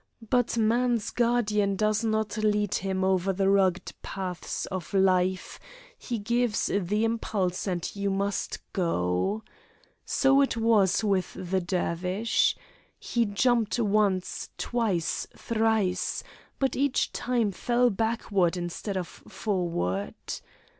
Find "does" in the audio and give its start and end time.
1.75-2.03